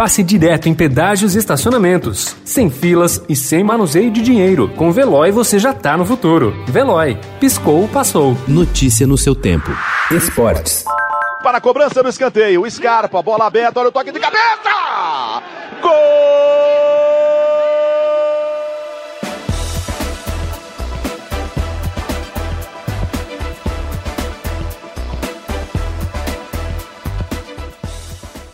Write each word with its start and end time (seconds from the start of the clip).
passe 0.00 0.22
direto 0.22 0.66
em 0.66 0.72
pedágios 0.72 1.34
e 1.34 1.38
estacionamentos. 1.38 2.34
Sem 2.42 2.70
filas 2.70 3.22
e 3.28 3.36
sem 3.36 3.62
manuseio 3.62 4.10
de 4.10 4.22
dinheiro. 4.22 4.66
Com 4.70 4.90
Veloy 4.90 5.30
você 5.30 5.58
já 5.58 5.74
tá 5.74 5.94
no 5.94 6.06
futuro. 6.06 6.54
Veloy. 6.66 7.18
Piscou, 7.38 7.86
passou. 7.86 8.34
Notícia 8.48 9.06
no 9.06 9.18
seu 9.18 9.34
tempo. 9.34 9.70
Esportes. 10.10 10.86
Para 11.42 11.58
a 11.58 11.60
cobrança 11.60 12.02
no 12.02 12.08
escanteio. 12.08 12.64
Scarpa, 12.70 13.20
bola 13.20 13.46
aberta, 13.46 13.78
olha 13.78 13.90
o 13.90 13.92
toque 13.92 14.10
de 14.10 14.18
cabeça! 14.18 15.42
Gol! 15.82 16.19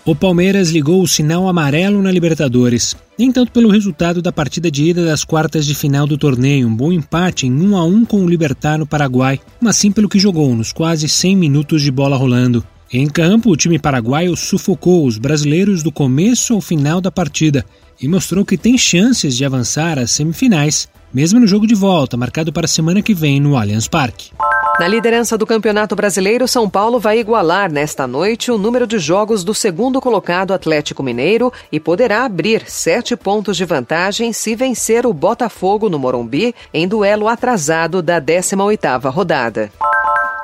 O 0.07 0.15
Palmeiras 0.15 0.71
ligou 0.71 1.03
o 1.03 1.09
sinal 1.09 1.49
amarelo 1.49 2.01
na 2.01 2.13
Libertadores, 2.13 2.95
nem 3.19 3.33
tanto 3.33 3.51
pelo 3.51 3.69
resultado 3.69 4.23
da 4.23 4.31
partida 4.31 4.71
de 4.71 4.85
ida 4.85 5.05
das 5.05 5.25
quartas 5.25 5.67
de 5.67 5.75
final 5.75 6.07
do 6.07 6.17
torneio, 6.17 6.69
um 6.69 6.77
bom 6.77 6.93
empate 6.93 7.45
em 7.49 7.53
1 7.53 7.77
a 7.77 7.85
1 7.85 8.05
com 8.05 8.25
o 8.25 8.29
Libertar 8.29 8.79
no 8.79 8.87
Paraguai, 8.87 9.41
mas 9.61 9.75
sim 9.75 9.91
pelo 9.91 10.09
que 10.09 10.21
jogou 10.21 10.55
nos 10.55 10.73
quase 10.73 11.09
100 11.09 11.35
minutos 11.37 11.83
de 11.83 11.91
bola 11.91 12.17
rolando. 12.17 12.65
Em 12.93 13.09
campo, 13.09 13.51
o 13.51 13.57
time 13.57 13.81
paraguaio 13.81 14.37
sufocou 14.37 15.05
os 15.05 15.19
brasileiros 15.19 15.83
do 15.83 15.91
começo 15.91 16.55
ao 16.55 16.61
final 16.61 17.01
da 17.01 17.11
partida 17.11 17.67
e 18.01 18.07
mostrou 18.07 18.45
que 18.45 18.57
tem 18.57 18.79
chances 18.79 19.37
de 19.37 19.45
avançar 19.45 19.99
às 19.99 20.13
semifinais, 20.13 20.89
mesmo 21.13 21.41
no 21.41 21.49
jogo 21.49 21.67
de 21.67 21.75
volta, 21.75 22.17
marcado 22.17 22.53
para 22.53 22.67
a 22.67 22.69
semana 22.69 23.03
que 23.03 23.13
vem 23.13 23.41
no 23.41 23.57
Allianz 23.57 23.89
Parque. 23.89 24.31
Na 24.79 24.87
liderança 24.87 25.39
do 25.39 25.47
Campeonato 25.47 25.97
Brasileiro, 25.97 26.47
São 26.47 26.69
Paulo 26.69 27.01
vai 27.01 27.19
igualar 27.19 27.73
nesta 27.73 28.07
noite 28.07 28.51
o 28.51 28.59
número 28.59 28.87
de 28.87 28.99
jogos 28.99 29.43
do 29.43 29.55
segundo 29.55 30.03
colocado 30.03 30.53
Atlético 30.53 31.03
Mineiro 31.03 31.51
e 31.73 31.81
poderá 31.81 32.27
abrir 32.27 32.63
sete 32.67 33.17
pontos 33.17 33.57
de 33.57 33.65
vantagem 33.65 34.35
se 34.35 34.55
vencer 34.55 35.07
o 35.07 35.15
Botafogo 35.15 35.89
no 35.89 35.99
Morumbi 35.99 36.55
em 36.75 36.87
duelo 36.87 37.27
atrasado 37.27 38.03
da 38.03 38.21
18ª 38.21 39.11
rodada. 39.11 39.73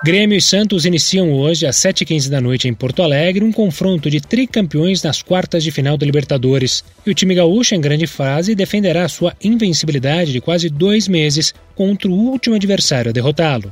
Grêmio 0.02 0.36
e 0.36 0.42
Santos 0.42 0.86
iniciam 0.86 1.32
hoje 1.32 1.66
às 1.66 1.76
7h15 1.76 2.30
da 2.30 2.40
noite 2.40 2.66
em 2.66 2.74
Porto 2.74 3.02
Alegre 3.02 3.44
um 3.44 3.52
confronto 3.52 4.10
de 4.10 4.20
tricampeões 4.20 5.02
nas 5.02 5.22
quartas 5.22 5.62
de 5.62 5.70
final 5.70 5.98
da 5.98 6.06
Libertadores. 6.06 6.82
E 7.06 7.10
o 7.10 7.14
time 7.14 7.34
gaúcho, 7.34 7.74
em 7.74 7.80
grande 7.80 8.06
fase, 8.06 8.54
defenderá 8.54 9.06
sua 9.08 9.34
invencibilidade 9.44 10.32
de 10.32 10.40
quase 10.40 10.68
dois 10.70 11.06
meses 11.06 11.54
contra 11.76 12.10
o 12.10 12.14
último 12.14 12.56
adversário 12.56 13.10
a 13.10 13.12
derrotá-lo. 13.12 13.70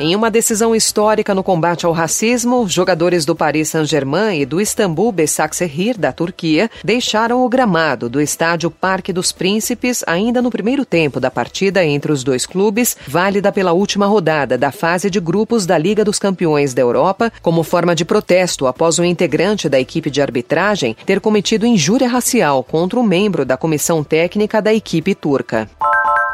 Em 0.00 0.14
uma 0.14 0.30
decisão 0.30 0.76
histórica 0.76 1.34
no 1.34 1.42
combate 1.42 1.84
ao 1.84 1.90
racismo, 1.90 2.68
jogadores 2.68 3.24
do 3.24 3.34
Paris 3.34 3.70
Saint-Germain 3.70 4.40
e 4.40 4.46
do 4.46 4.60
Istambul 4.60 5.10
Beşiktaşehir 5.10 5.98
da 5.98 6.12
Turquia 6.12 6.70
deixaram 6.84 7.44
o 7.44 7.48
gramado 7.48 8.08
do 8.08 8.20
estádio 8.20 8.70
Parque 8.70 9.12
dos 9.12 9.32
Príncipes 9.32 10.04
ainda 10.06 10.40
no 10.40 10.52
primeiro 10.52 10.84
tempo 10.84 11.18
da 11.18 11.32
partida 11.32 11.84
entre 11.84 12.12
os 12.12 12.22
dois 12.22 12.46
clubes, 12.46 12.96
válida 13.08 13.50
pela 13.50 13.72
última 13.72 14.06
rodada 14.06 14.56
da 14.56 14.70
fase 14.70 15.10
de 15.10 15.18
grupos 15.18 15.66
da 15.66 15.76
Liga 15.76 16.04
dos 16.04 16.20
Campeões 16.20 16.72
da 16.72 16.80
Europa, 16.80 17.32
como 17.42 17.64
forma 17.64 17.92
de 17.92 18.04
protesto 18.04 18.68
após 18.68 19.00
um 19.00 19.04
integrante 19.04 19.68
da 19.68 19.80
equipe 19.80 20.10
de 20.10 20.22
arbitragem 20.22 20.96
ter 21.04 21.20
cometido 21.20 21.66
injúria 21.66 22.08
racial 22.08 22.62
contra 22.62 23.00
um 23.00 23.02
membro 23.02 23.44
da 23.44 23.56
comissão 23.56 24.04
técnica 24.04 24.62
da 24.62 24.72
equipe 24.72 25.12
turca. 25.12 25.68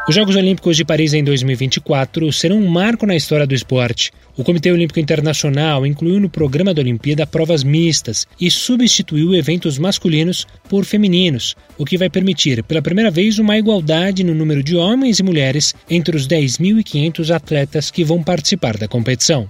Os 0.07 0.13
Jogos 0.13 0.35
Olímpicos 0.35 0.77
de 0.77 0.85
Paris 0.85 1.13
em 1.13 1.23
2024 1.23 2.31
serão 2.31 2.57
um 2.57 2.67
marco 2.67 3.07
na 3.07 3.15
história 3.15 3.47
do 3.47 3.55
esporte. 3.55 4.11
O 4.37 4.43
Comitê 4.43 4.71
Olímpico 4.71 4.99
Internacional 4.99 5.83
incluiu 5.83 6.19
no 6.19 6.29
programa 6.29 6.75
da 6.75 6.81
Olimpíada 6.81 7.25
provas 7.25 7.63
mistas 7.63 8.27
e 8.39 8.51
substituiu 8.51 9.33
eventos 9.33 9.79
masculinos 9.79 10.45
por 10.69 10.85
femininos, 10.85 11.55
o 11.75 11.83
que 11.83 11.97
vai 11.97 12.07
permitir, 12.07 12.63
pela 12.63 12.83
primeira 12.83 13.09
vez, 13.09 13.39
uma 13.39 13.57
igualdade 13.57 14.23
no 14.23 14.35
número 14.35 14.61
de 14.61 14.75
homens 14.75 15.17
e 15.17 15.23
mulheres 15.23 15.73
entre 15.89 16.15
os 16.15 16.27
10.500 16.27 17.33
atletas 17.33 17.89
que 17.89 18.03
vão 18.03 18.21
participar 18.21 18.77
da 18.77 18.87
competição. 18.87 19.49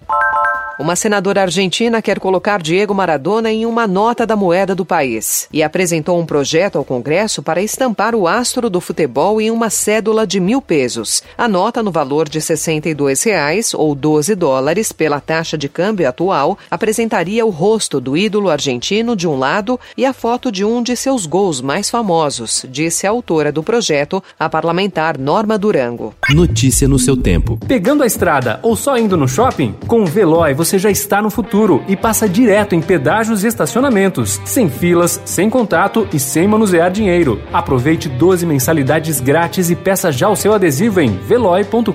Uma 0.78 0.98
senadora 0.98 1.42
argentina 1.42 2.02
quer 2.02 2.20
colocar 2.20 2.62
Diego 2.62 2.94
Maradona 2.94 3.50
em 3.50 3.66
uma 3.66 3.88
nota 3.88 4.26
da 4.26 4.36
moeda 4.36 4.76
do 4.76 4.84
país 4.84 5.48
e 5.52 5.64
apresentou 5.64 6.20
um 6.20 6.26
projeto 6.26 6.78
ao 6.78 6.84
Congresso 6.84 7.42
para 7.42 7.62
estampar 7.62 8.14
o 8.14 8.28
astro 8.28 8.70
do 8.70 8.82
futebol 8.82 9.40
em 9.40 9.50
uma 9.50 9.70
cédula 9.70 10.28
de 10.28 10.38
mil 10.38 10.62
pesos. 10.62 11.24
A 11.38 11.48
nota, 11.48 11.82
no 11.82 11.92
valor 11.92 12.28
de 12.28 12.42
62 12.42 13.24
reais, 13.24 13.74
ou 13.74 13.96
12 13.96 14.36
dólares 14.36 14.92
pela 14.92 15.22
taxa 15.22 15.58
de 15.58 15.70
câmbio 15.70 16.10
atual, 16.10 16.58
apresentaria 16.70 17.46
o 17.46 17.50
rosto 17.50 18.02
do 18.02 18.18
ídolo 18.18 18.50
argentino 18.50 19.16
de 19.16 19.30
um 19.30 19.40
lado 19.40 19.80
e 19.96 20.06
a 20.06 20.12
foto 20.12 20.52
de 20.52 20.66
um 20.66 20.84
de 20.84 20.98
seus 20.98 21.26
gols 21.26 21.62
mais 21.62 21.90
famosos, 21.90 22.66
disse 22.70 23.08
a 23.08 23.12
autora 23.12 23.50
do 23.50 23.64
projeto, 23.64 24.22
a 24.38 24.50
parlamentar 24.50 25.18
Norma 25.18 25.58
Durango. 25.58 26.14
Notícia 26.32 26.86
no 26.86 27.00
seu 27.00 27.16
tempo. 27.16 27.58
Pegando 27.66 28.04
a 28.04 28.06
estrada 28.06 28.60
ou 28.62 28.76
só 28.76 28.98
indo 28.98 29.16
no 29.16 29.26
shopping? 29.28 29.74
Com 29.88 30.02
o 30.02 30.06
Veloy 30.06 30.54
você 30.54 30.65
você 30.66 30.80
já 30.80 30.90
está 30.90 31.22
no 31.22 31.30
futuro 31.30 31.84
e 31.88 31.96
passa 31.96 32.28
direto 32.28 32.76
em 32.76 32.82
pedágios 32.82 33.44
e 33.44 33.48
estacionamentos, 33.48 34.42
sem 34.44 34.70
filas, 34.70 35.22
sem 35.24 35.50
contato 35.50 36.08
e 36.12 36.20
sem 36.20 36.48
manusear 36.48 36.92
dinheiro. 36.92 37.42
Aproveite 37.54 38.10
12 38.10 38.46
mensalidades 38.46 39.20
grátis 39.20 39.70
e 39.70 39.76
peça 39.76 40.12
já 40.12 40.28
o 40.28 40.36
seu 40.36 40.54
adesivo 40.54 41.00
em 41.00 41.16
veloy.com.br. 41.18 41.92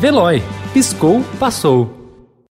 Veloy. 0.00 0.42
Piscou, 0.72 1.22
passou. 1.38 2.03